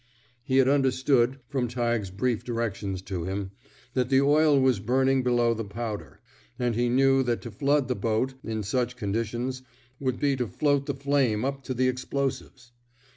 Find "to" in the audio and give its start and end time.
3.03-3.25, 7.43-7.51, 10.37-10.47, 11.65-11.75